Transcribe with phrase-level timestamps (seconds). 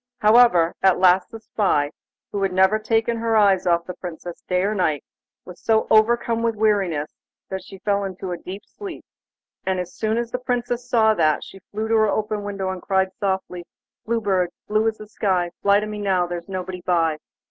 [0.17, 1.91] However, at last the spy,
[2.31, 5.03] who had never taken her eyes off the Princess day or night,
[5.45, 7.13] was so overcome with weariness
[7.49, 9.05] that she fell into a deep sleep,
[9.63, 12.81] and as son as the Princess saw that, she flew to open her window and
[12.81, 13.63] cried softly:
[14.03, 17.17] 'Blue Bird, blue as the sky, Fly to me now, there's nobody by.